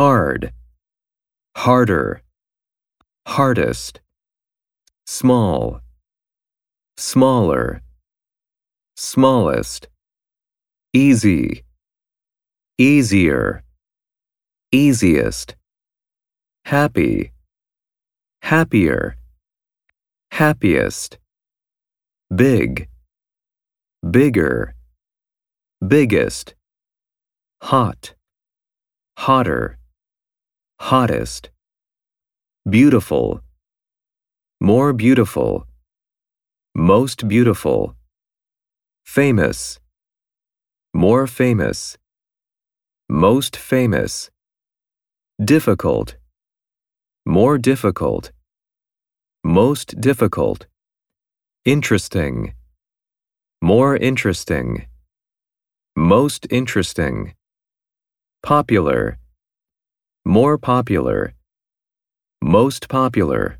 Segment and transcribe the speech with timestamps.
[0.00, 0.50] hard,
[1.54, 2.22] harder,
[3.26, 4.00] hardest,
[5.06, 5.82] small,
[6.96, 7.82] smaller,
[8.96, 9.88] smallest,
[10.94, 11.64] easy,
[12.78, 13.62] easier,
[14.72, 15.54] easiest,
[16.64, 17.32] happy,
[18.40, 19.16] happier,
[20.30, 21.18] happiest,
[22.34, 22.88] big,
[24.10, 24.74] bigger,
[25.86, 26.54] biggest,
[27.60, 28.14] hot,
[29.18, 29.76] hotter,
[30.80, 31.50] hottest,
[32.68, 33.42] beautiful,
[34.60, 35.66] more beautiful,
[36.74, 37.94] most beautiful,
[39.04, 39.78] famous,
[40.94, 41.98] more famous,
[43.10, 44.30] most famous,
[45.44, 46.16] difficult,
[47.26, 48.32] more difficult,
[49.44, 50.66] most difficult,
[51.66, 52.54] interesting,
[53.60, 54.86] more interesting,
[55.94, 57.34] most interesting,
[58.42, 59.19] popular,
[60.24, 61.34] more popular,
[62.42, 63.58] most popular.